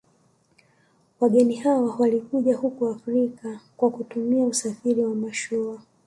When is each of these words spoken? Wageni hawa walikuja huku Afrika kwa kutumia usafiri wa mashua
Wageni 1.19 1.55
hawa 1.55 1.95
walikuja 1.99 2.57
huku 2.57 2.87
Afrika 2.87 3.59
kwa 3.77 3.89
kutumia 3.91 4.45
usafiri 4.45 5.03
wa 5.05 5.15
mashua 5.15 5.81